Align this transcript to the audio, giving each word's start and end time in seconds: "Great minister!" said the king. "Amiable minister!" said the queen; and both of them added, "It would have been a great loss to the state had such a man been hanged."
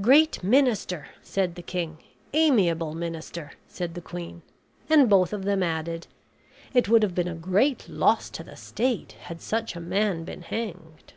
"Great 0.00 0.44
minister!" 0.44 1.08
said 1.22 1.56
the 1.56 1.60
king. 1.60 1.98
"Amiable 2.34 2.94
minister!" 2.94 3.50
said 3.66 3.94
the 3.94 4.00
queen; 4.00 4.42
and 4.88 5.10
both 5.10 5.32
of 5.32 5.44
them 5.44 5.60
added, 5.60 6.06
"It 6.72 6.88
would 6.88 7.02
have 7.02 7.16
been 7.16 7.26
a 7.26 7.34
great 7.34 7.88
loss 7.88 8.30
to 8.30 8.44
the 8.44 8.54
state 8.54 9.16
had 9.22 9.40
such 9.40 9.74
a 9.74 9.80
man 9.80 10.22
been 10.22 10.42
hanged." 10.42 11.14